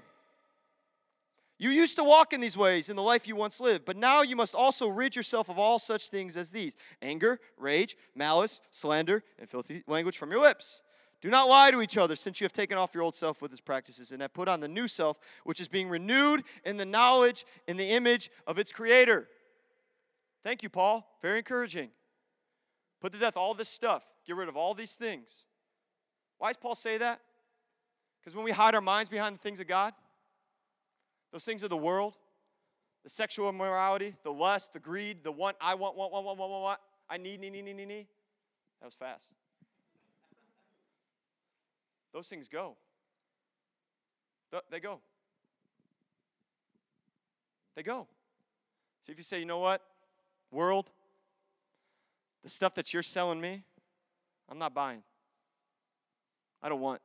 [1.62, 4.24] You used to walk in these ways in the life you once lived, but now
[4.24, 9.24] you must also rid yourself of all such things as these anger, rage, malice, slander,
[9.38, 10.82] and filthy language from your lips.
[11.22, 13.52] Do not lie to each other, since you have taken off your old self with
[13.52, 16.86] its practices and have put on the new self, which is being renewed in the
[16.86, 19.28] knowledge, in the image of its creator.
[20.44, 21.08] Thank you, Paul.
[21.22, 21.92] Very encouraging.
[23.00, 25.46] Put to death all this stuff, get rid of all these things.
[26.40, 27.22] Why does Paul say that?
[28.20, 29.94] Because when we hide our minds behind the things of God,
[31.32, 32.18] those things of the world,
[33.04, 36.52] the sexual immorality, the lust, the greed, the want, I want, want, want, want, want,
[36.52, 36.80] want, want,
[37.10, 38.08] I need, need, need, need, need, need.
[38.80, 39.34] That was fast.
[42.14, 42.76] Those things go.
[44.70, 45.00] They go.
[47.76, 48.08] They go.
[49.02, 49.82] So if you say, you know what,
[50.52, 50.92] world,
[52.44, 53.64] the stuff that you're selling me,
[54.50, 55.04] I'm not buying.
[56.62, 57.02] I don't want.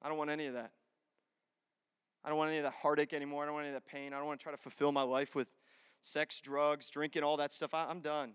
[0.00, 0.70] I don't want any of that.
[2.24, 3.42] I don't want any of that heartache anymore.
[3.42, 4.12] I don't want any of that pain.
[4.12, 5.48] I don't want to try to fulfill my life with
[6.00, 7.74] sex, drugs, drinking, all that stuff.
[7.74, 8.34] I, am done.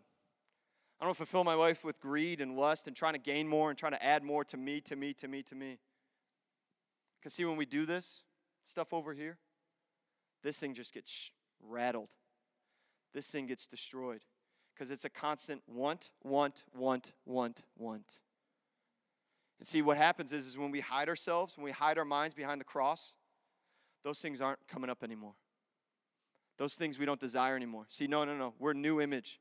[0.99, 3.77] I don't fulfill my life with greed and lust and trying to gain more and
[3.77, 5.77] trying to add more to me, to me, to me, to me.
[7.19, 8.21] Because, see, when we do this
[8.63, 9.38] stuff over here,
[10.43, 11.31] this thing just gets
[11.62, 12.10] rattled.
[13.13, 14.21] This thing gets destroyed.
[14.73, 18.21] Because it's a constant want, want, want, want, want.
[19.60, 22.36] And see, what happens is, is when we hide ourselves, when we hide our minds
[22.36, 23.13] behind the cross,
[24.03, 25.33] those things aren't coming up anymore.
[26.57, 27.86] Those things we don't desire anymore.
[27.89, 28.53] See, no, no, no.
[28.60, 29.39] We're new image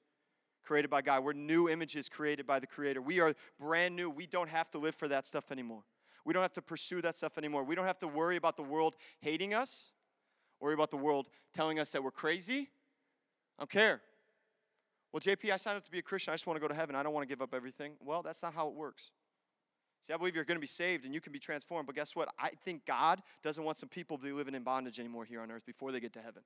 [0.66, 1.24] created by God.
[1.24, 3.00] We're new images created by the Creator.
[3.00, 4.10] We are brand new.
[4.10, 5.84] We don't have to live for that stuff anymore.
[6.24, 7.62] We don't have to pursue that stuff anymore.
[7.64, 9.92] We don't have to worry about the world hating us,
[10.60, 12.68] worry about the world telling us that we're crazy.
[13.58, 14.02] I don't care.
[15.12, 16.32] Well, JP, I signed up to be a Christian.
[16.32, 16.96] I just want to go to heaven.
[16.96, 17.92] I don't want to give up everything.
[18.04, 19.12] Well, that's not how it works.
[20.02, 22.14] See, I believe you're going to be saved and you can be transformed, but guess
[22.14, 22.28] what?
[22.38, 25.50] I think God doesn't want some people to be living in bondage anymore here on
[25.50, 26.42] earth before they get to heaven.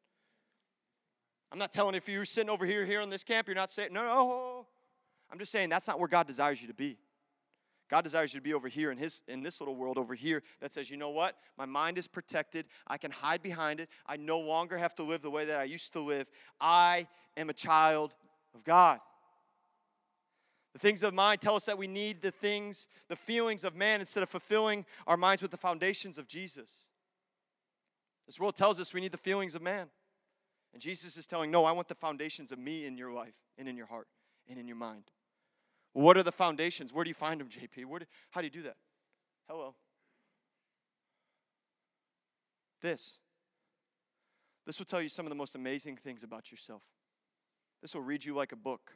[1.53, 3.93] I'm not telling if you're sitting over here here on this camp, you're not saying,
[3.93, 4.67] no, no.
[5.31, 6.97] I'm just saying that's not where God desires you to be.
[7.89, 10.45] God desires you to be over here in his in this little world over here
[10.61, 11.37] that says, you know what?
[11.59, 12.67] My mind is protected.
[12.87, 13.89] I can hide behind it.
[14.07, 16.29] I no longer have to live the way that I used to live.
[16.61, 18.15] I am a child
[18.55, 19.01] of God.
[20.73, 23.99] The things of mind tell us that we need the things, the feelings of man
[23.99, 26.87] instead of fulfilling our minds with the foundations of Jesus.
[28.27, 29.89] This world tells us we need the feelings of man.
[30.73, 33.69] And Jesus is telling, No, I want the foundations of me in your life and
[33.69, 34.09] in your heart
[34.49, 35.05] and in your mind.
[35.93, 36.93] What are the foundations?
[36.93, 37.87] Where do you find them, JP?
[37.87, 38.77] Where do, how do you do that?
[39.49, 39.75] Hello.
[42.81, 43.19] This.
[44.67, 46.83] This will tell you some of the most amazing things about yourself.
[47.83, 48.93] This will read you like a book.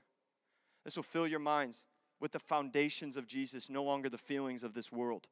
[0.84, 1.84] This will fill your minds
[2.20, 5.26] with the foundations of Jesus, no longer the feelings of this world.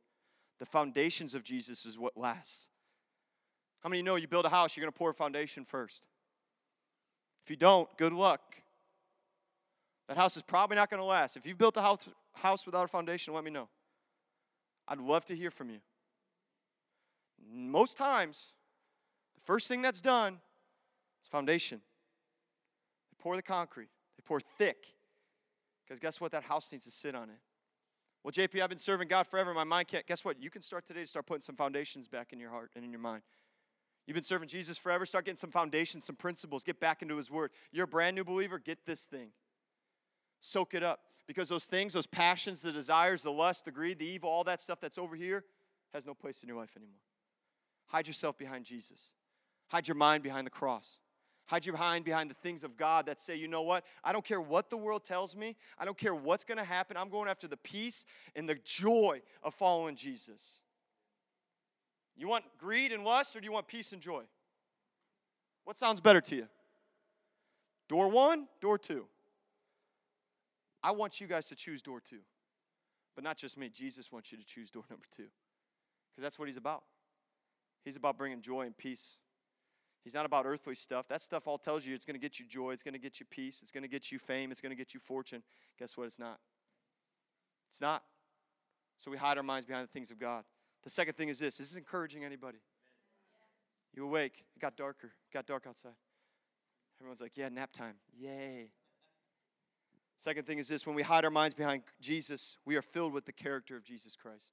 [0.59, 2.69] The foundations of Jesus is what lasts.
[3.81, 6.07] How many know you build a house, you're going to pour a foundation first?
[7.45, 8.41] If you don't, good luck.
[10.09, 11.37] That house is probably not going to last.
[11.37, 13.69] If you've built a house, house without a foundation, let me know.
[14.87, 15.79] I'd love to hear from you.
[17.53, 18.53] Most times,
[19.35, 20.41] the first thing that's done
[21.23, 21.81] is foundation.
[23.11, 24.87] They pour the concrete, they pour thick,
[25.85, 26.33] because guess what?
[26.33, 27.39] That house needs to sit on it.
[28.23, 29.53] Well, JP, I've been serving God forever.
[29.53, 30.07] My mind can't.
[30.07, 30.41] Guess what?
[30.41, 32.93] You can start today to start putting some foundations back in your heart and in
[32.93, 33.23] your mind.
[34.07, 35.07] You've been serving Jesus forever.
[35.07, 36.65] Start getting some foundations, some principles.
[36.65, 37.51] Get back into His Word.
[37.71, 38.59] You're a brand new believer.
[38.59, 39.29] Get this thing.
[40.41, 41.01] Soak it up.
[41.29, 44.61] Because those things, those passions, the desires, the lust, the greed, the evil, all that
[44.61, 45.45] stuff that's over here
[45.93, 46.99] has no place in your life anymore.
[47.87, 49.13] Hide yourself behind Jesus.
[49.69, 50.99] Hide your mind behind the cross.
[51.47, 53.85] Hide your mind behind the things of God that say, you know what?
[54.03, 55.57] I don't care what the world tells me.
[55.79, 56.97] I don't care what's going to happen.
[56.97, 60.61] I'm going after the peace and the joy of following Jesus.
[62.17, 64.25] You want greed and lust, or do you want peace and joy?
[65.65, 66.49] What sounds better to you?
[67.89, 69.07] Door one, door two.
[70.83, 72.21] I want you guys to choose door two.
[73.15, 73.69] But not just me.
[73.69, 75.29] Jesus wants you to choose door number two.
[76.11, 76.85] Because that's what he's about.
[77.85, 79.17] He's about bringing joy and peace
[80.05, 81.07] He's not about earthly stuff.
[81.09, 83.21] That stuff all tells you it's going to get you joy, it's going to get
[83.21, 85.43] you peace, it's going to get you fame, it's going to get you fortune.
[85.79, 86.07] Guess what?
[86.07, 86.41] It's not.
[87.71, 88.03] It's not.
[88.99, 90.45] So we hide our minds behind the things of God.
[90.83, 92.59] The second thing is this is this encouraging anybody?
[93.95, 94.45] You awake.
[94.57, 95.09] It got darker.
[95.09, 95.93] It got dark outside.
[97.01, 97.97] Everyone's like, yeah, nap time.
[98.17, 98.69] Yay.
[100.17, 103.25] Second thing is this when we hide our minds behind Jesus, we are filled with
[103.25, 104.53] the character of Jesus Christ.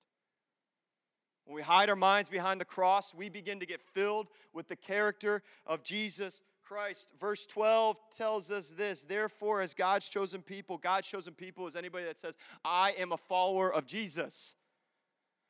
[1.46, 4.76] When we hide our minds behind the cross, we begin to get filled with the
[4.76, 7.12] character of Jesus Christ.
[7.20, 12.06] Verse 12 tells us this Therefore, as God's chosen people, God's chosen people is anybody
[12.06, 14.56] that says, I am a follower of Jesus.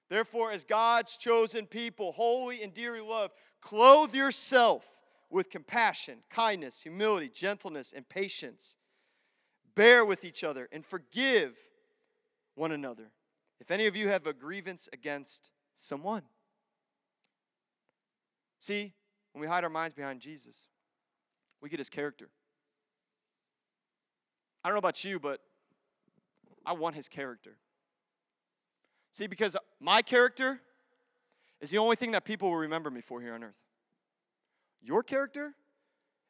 [0.09, 4.85] Therefore, as God's chosen people, holy and dearly loved, clothe yourself
[5.29, 8.75] with compassion, kindness, humility, gentleness, and patience.
[9.75, 11.57] Bear with each other and forgive
[12.55, 13.11] one another.
[13.59, 16.23] If any of you have a grievance against someone.
[18.59, 18.93] See,
[19.33, 20.67] when we hide our minds behind Jesus,
[21.61, 22.29] we get his character.
[24.63, 25.39] I don't know about you, but
[26.65, 27.57] I want his character.
[29.19, 30.61] See, because my character
[31.59, 33.59] is the only thing that people will remember me for here on earth.
[34.81, 35.53] Your character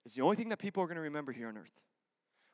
[0.07, 1.71] is the only thing that people are going to remember here on earth.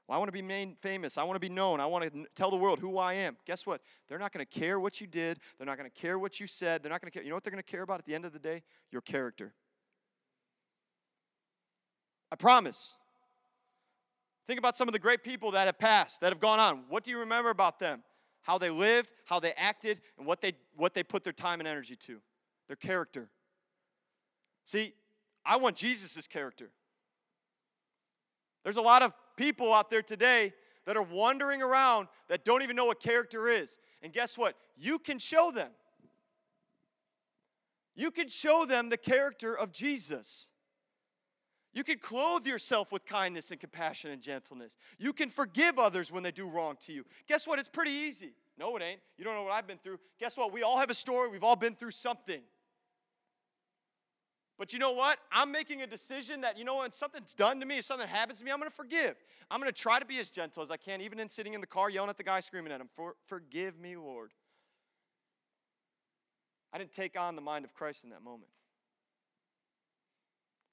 [0.06, 1.18] Well, I want to be made famous.
[1.18, 1.80] I want to be known.
[1.80, 3.38] I want to tell the world who I am.
[3.46, 3.80] Guess what?
[4.10, 5.40] They're not going to care what you did.
[5.58, 6.84] They're not going to care what you said.
[6.84, 7.24] They're not going to care.
[7.24, 8.62] You know what they're going to care about at the end of the day?
[8.92, 9.54] Your character.
[12.30, 12.96] I promise.
[14.48, 16.84] Think about some of the great people that have passed, that have gone on.
[16.90, 18.04] What do you remember about them?
[18.46, 21.68] How they lived, how they acted, and what they, what they put their time and
[21.68, 22.22] energy to.
[22.68, 23.28] Their character.
[24.66, 24.94] See,
[25.44, 26.70] I want Jesus' character.
[28.64, 30.54] There's a lot of people out there today
[30.86, 33.80] that are wandering around that don't even know what character is.
[34.04, 34.56] And guess what?
[34.78, 35.72] You can show them.
[37.96, 40.50] You can show them the character of Jesus.
[41.76, 44.78] You can clothe yourself with kindness and compassion and gentleness.
[44.98, 47.04] You can forgive others when they do wrong to you.
[47.28, 47.60] Guess what?
[47.60, 48.32] It's pretty easy.
[48.58, 49.02] No, it ain't.
[49.18, 50.00] You don't know what I've been through.
[50.18, 50.54] Guess what?
[50.54, 51.30] We all have a story.
[51.30, 52.42] We've all been through something.
[54.58, 55.20] But you know what?
[55.34, 58.40] I'm making a decision that, you know, when something's done to me, if something happens
[58.40, 59.18] to me, I'm going to forgive.
[59.52, 61.60] I'm going to try to be as gentle as I can, even in sitting in
[61.60, 64.32] the car yelling at the guy, screaming at him, For, Forgive me, Lord.
[66.72, 68.50] I didn't take on the mind of Christ in that moment.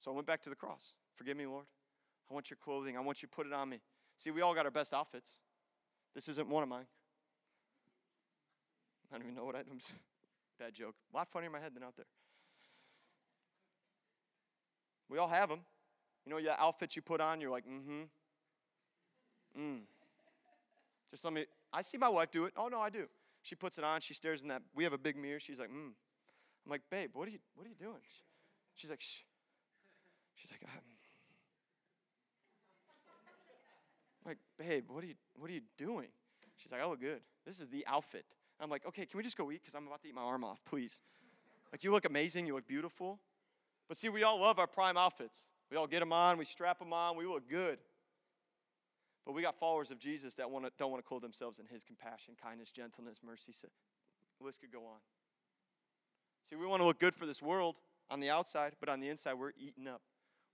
[0.03, 0.93] So I went back to the cross.
[1.15, 1.65] Forgive me, Lord.
[2.31, 2.97] I want your clothing.
[2.97, 3.81] I want you to put it on me.
[4.19, 5.39] See, we all got our best outfits.
[6.15, 6.87] This isn't one of mine.
[9.11, 9.59] I don't even know what I.
[9.71, 9.79] am
[10.59, 10.95] Bad joke.
[11.13, 12.07] A lot funnier in my head than out there.
[15.09, 15.61] We all have them.
[16.27, 19.61] You know, the outfits you put on, you're like, mm hmm.
[19.61, 19.81] Mm.
[21.11, 22.55] Just let me, I see my wife do it.
[22.57, 23.07] Oh, no, I do.
[23.43, 25.41] She puts it on, she stares in that, we have a big mirror.
[25.41, 25.93] She's like, mm.
[26.65, 28.01] I'm like, babe, what are you, what are you doing?
[28.75, 29.19] She's like, shh.
[30.43, 30.61] She's like,
[34.25, 36.09] I'm like, babe, what are you, what are you doing?
[36.57, 37.21] She's like, I look good.
[37.47, 38.25] This is the outfit.
[38.61, 39.61] I'm like, okay, can we just go eat?
[39.63, 41.01] Because I'm about to eat my arm off, please.
[41.71, 43.21] Like, you look amazing, you look beautiful.
[43.89, 45.51] But see, we all love our prime outfits.
[45.71, 47.79] We all get them on, we strap them on, we look good.
[49.25, 51.85] But we got followers of Jesus that wanna, don't want to clothe themselves in his
[51.85, 53.53] compassion, kindness, gentleness, mercy.
[54.41, 54.99] The list could go on.
[56.51, 57.79] See, we want to look good for this world
[58.11, 60.03] on the outside, but on the inside, we're eaten up.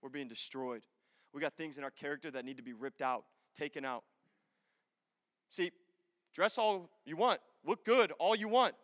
[0.02, 0.82] We're being destroyed.
[1.32, 4.04] We got things in our character that need to be ripped out, taken out.
[5.48, 5.72] See,
[6.34, 8.74] dress all you want, look good all you want,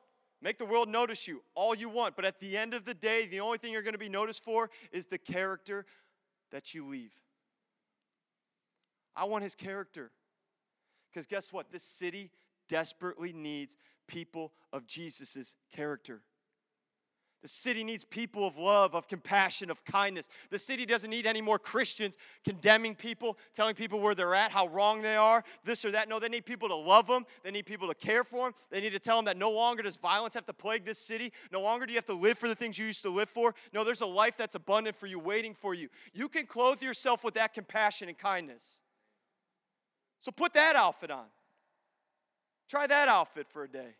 [0.44, 3.26] Make the world notice you all you want, but at the end of the day,
[3.26, 5.86] the only thing you're going to be noticed for is the character
[6.52, 7.14] that you leave.
[9.16, 10.10] I want his character.
[11.10, 11.72] Because guess what?
[11.72, 12.30] This city
[12.68, 16.20] desperately needs people of Jesus' character.
[17.44, 20.30] The city needs people of love, of compassion, of kindness.
[20.48, 24.68] The city doesn't need any more Christians condemning people, telling people where they're at, how
[24.68, 26.08] wrong they are, this or that.
[26.08, 27.26] No, they need people to love them.
[27.42, 28.54] They need people to care for them.
[28.70, 31.34] They need to tell them that no longer does violence have to plague this city.
[31.52, 33.54] No longer do you have to live for the things you used to live for.
[33.74, 35.90] No, there's a life that's abundant for you, waiting for you.
[36.14, 38.80] You can clothe yourself with that compassion and kindness.
[40.20, 41.26] So put that outfit on.
[42.70, 43.96] Try that outfit for a day,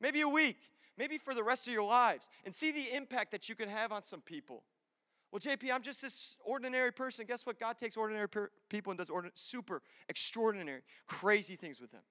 [0.00, 0.56] maybe a week
[1.00, 3.90] maybe for the rest of your lives, and see the impact that you can have
[3.90, 4.64] on some people.
[5.32, 7.24] Well, JP, I'm just this ordinary person.
[7.26, 7.58] Guess what?
[7.58, 12.02] God takes ordinary per- people and does ordinary, super extraordinary, crazy things with them.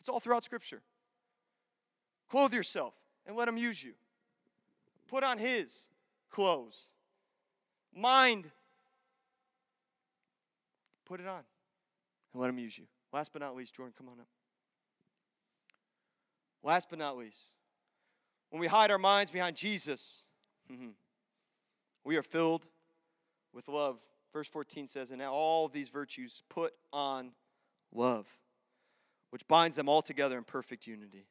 [0.00, 0.82] It's all throughout Scripture.
[2.28, 2.94] Clothe yourself
[3.24, 3.92] and let Him use you.
[5.06, 5.86] Put on His
[6.28, 6.90] clothes.
[7.94, 8.50] Mind,
[11.04, 11.42] put it on
[12.32, 12.86] and let Him use you.
[13.12, 14.26] Last but not least, Jordan, come on up.
[16.64, 17.52] Last but not least,
[18.52, 20.26] when we hide our minds behind Jesus,
[20.70, 20.90] hmm,
[22.04, 22.66] we are filled
[23.54, 23.98] with love.
[24.30, 27.32] Verse 14 says, And now all these virtues put on
[27.94, 28.28] love,
[29.30, 31.24] which binds them all together in perfect unity.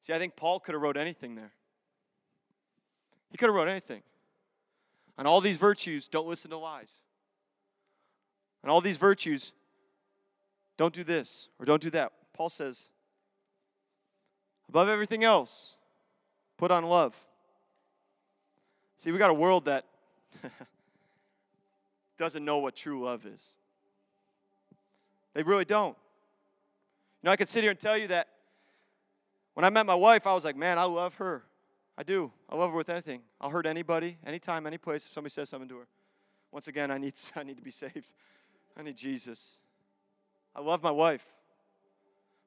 [0.00, 1.52] See, I think Paul could have wrote anything there.
[3.30, 4.02] He could have wrote anything.
[5.18, 7.00] On all these virtues, don't listen to lies.
[8.64, 9.52] On all these virtues,
[10.78, 12.12] don't do this or don't do that.
[12.32, 12.88] Paul says,
[14.66, 15.76] above everything else,
[16.60, 17.16] put on love.
[18.98, 19.86] See, we got a world that
[22.18, 23.54] doesn't know what true love is.
[25.32, 25.96] They really don't.
[27.22, 28.28] You know, I could sit here and tell you that
[29.54, 31.44] when I met my wife, I was like, man, I love her.
[31.96, 32.30] I do.
[32.50, 33.22] I love her with anything.
[33.40, 35.86] I'll hurt anybody, anytime, any place if somebody says something to her.
[36.52, 38.12] Once again, I need, I need to be saved.
[38.76, 39.56] I need Jesus.
[40.54, 41.26] I love my wife.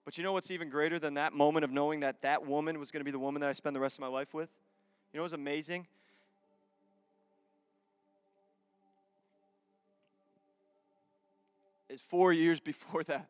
[0.05, 2.91] But you know what's even greater than that moment of knowing that that woman was
[2.91, 4.49] going to be the woman that I spend the rest of my life with?
[5.13, 5.87] You know what's amazing?
[11.89, 13.27] Is four years before that.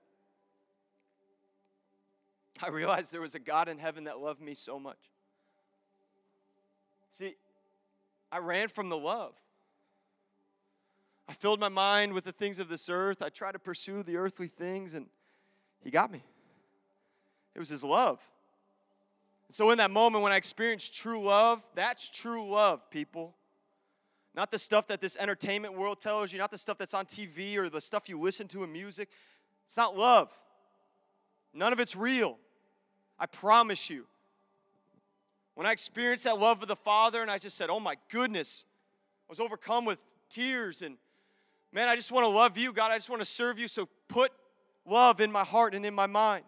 [2.61, 4.97] I realized there was a God in heaven that loved me so much.
[7.11, 7.35] See,
[8.31, 9.35] I ran from the love.
[11.27, 13.21] I filled my mind with the things of this earth.
[13.21, 15.07] I tried to pursue the earthly things, and
[15.83, 16.23] He got me.
[17.55, 18.19] It was His love.
[19.47, 23.35] And so, in that moment when I experienced true love, that's true love, people.
[24.35, 27.55] Not the stuff that this entertainment world tells you, not the stuff that's on TV
[27.57, 29.09] or the stuff you listen to in music.
[29.65, 30.31] It's not love.
[31.53, 32.37] None of it's real.
[33.19, 34.05] I promise you.
[35.55, 38.65] When I experienced that love of the Father and I just said, oh my goodness,
[39.29, 39.99] I was overcome with
[40.29, 40.97] tears and
[41.71, 42.91] man, I just want to love you, God.
[42.91, 43.67] I just want to serve you.
[43.67, 44.31] So put
[44.85, 46.43] love in my heart and in my mind.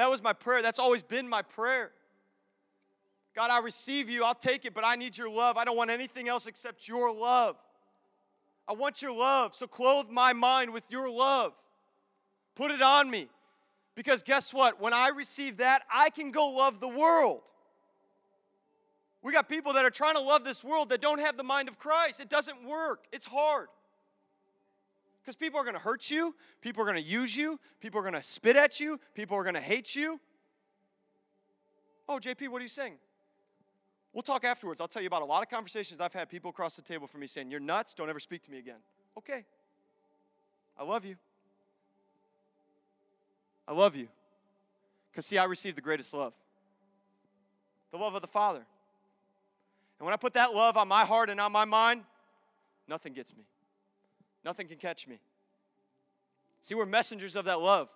[0.00, 0.62] That was my prayer.
[0.62, 1.92] That's always been my prayer.
[3.36, 4.24] God, I receive you.
[4.24, 5.58] I'll take it, but I need your love.
[5.58, 7.56] I don't want anything else except your love.
[8.66, 9.54] I want your love.
[9.54, 11.52] So clothe my mind with your love.
[12.54, 13.28] Put it on me.
[13.94, 14.80] Because guess what?
[14.80, 17.42] When I receive that, I can go love the world.
[19.20, 21.68] We got people that are trying to love this world that don't have the mind
[21.68, 22.20] of Christ.
[22.20, 23.68] It doesn't work, it's hard.
[25.22, 28.02] Because people are going to hurt you, people are going to use you, people are
[28.02, 30.18] going to spit at you, people are going to hate you.
[32.08, 32.94] Oh, JP, what are you saying?
[34.12, 34.80] We'll talk afterwards.
[34.80, 37.20] I'll tell you about a lot of conversations I've had people across the table from
[37.20, 38.78] me saying, You're nuts, don't ever speak to me again.
[39.16, 39.44] Okay.
[40.76, 41.16] I love you.
[43.68, 44.08] I love you.
[45.10, 46.34] Because, see, I received the greatest love
[47.92, 48.64] the love of the Father.
[49.98, 52.04] And when I put that love on my heart and on my mind,
[52.88, 53.42] nothing gets me.
[54.44, 55.18] Nothing can catch me.
[56.60, 57.90] See, we're messengers of that love.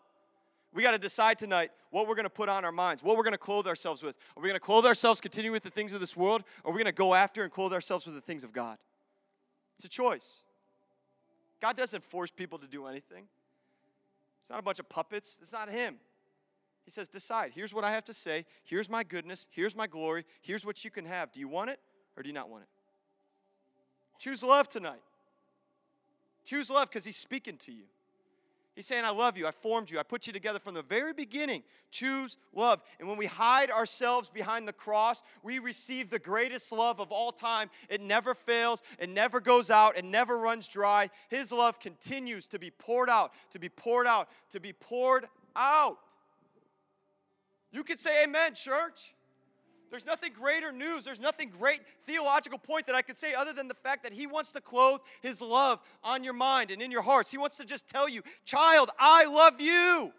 [0.72, 3.22] We got to decide tonight what we're going to put on our minds, what we're
[3.22, 4.18] going to clothe ourselves with.
[4.36, 6.74] Are we going to clothe ourselves, continue with the things of this world, or are
[6.74, 8.78] we going to go after and clothe ourselves with the things of God?
[9.76, 10.42] It's a choice.
[11.60, 13.26] God doesn't force people to do anything.
[14.40, 15.38] It's not a bunch of puppets.
[15.40, 15.96] It's not Him.
[16.84, 17.52] He says, Decide.
[17.54, 18.44] Here's what I have to say.
[18.64, 19.46] Here's my goodness.
[19.50, 20.26] Here's my glory.
[20.42, 21.32] Here's what you can have.
[21.32, 21.80] Do you want it
[22.16, 22.68] or do you not want it?
[24.18, 25.00] Choose love tonight.
[26.44, 27.84] Choose love because He's speaking to you.
[28.74, 29.46] He's saying, I love you.
[29.46, 30.00] I formed you.
[30.00, 31.62] I put you together from the very beginning.
[31.92, 32.82] Choose love.
[32.98, 37.30] And when we hide ourselves behind the cross, we receive the greatest love of all
[37.30, 37.70] time.
[37.88, 41.10] It never fails, it never goes out, it never runs dry.
[41.28, 45.98] His love continues to be poured out, to be poured out, to be poured out.
[47.70, 49.14] You could say, Amen, church.
[49.94, 51.04] There's nothing greater news.
[51.04, 54.26] There's nothing great theological point that I could say other than the fact that He
[54.26, 57.30] wants to clothe His love on your mind and in your hearts.
[57.30, 60.12] He wants to just tell you, child, I love you.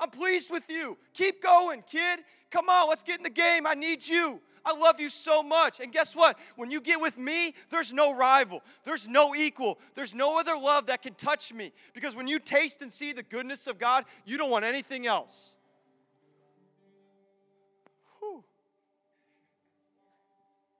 [0.00, 0.96] I'm pleased with you.
[1.12, 2.20] Keep going, kid.
[2.50, 3.66] Come on, let's get in the game.
[3.66, 4.40] I need you.
[4.64, 5.80] I love you so much.
[5.80, 6.38] And guess what?
[6.56, 10.86] When you get with me, there's no rival, there's no equal, there's no other love
[10.86, 11.74] that can touch me.
[11.92, 15.54] Because when you taste and see the goodness of God, you don't want anything else.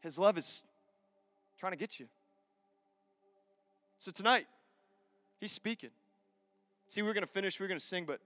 [0.03, 0.64] His love is
[1.59, 2.07] trying to get you.
[3.98, 4.46] So tonight,
[5.38, 5.90] He's speaking.
[6.88, 8.20] See, we're going to finish, we're going to sing, but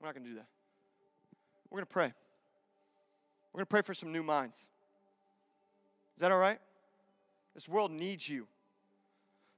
[0.00, 0.46] we're not going to do that.
[1.70, 2.12] We're going to pray.
[3.52, 4.68] We're going to pray for some new minds.
[6.14, 6.58] Is that all right?
[7.54, 8.46] This world needs you.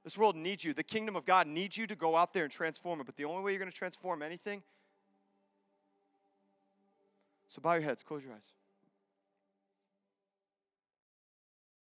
[0.03, 0.73] This world needs you.
[0.73, 3.05] The kingdom of God needs you to go out there and transform it.
[3.05, 4.63] But the only way you're going to transform anything.
[7.49, 8.47] So bow your heads, close your eyes.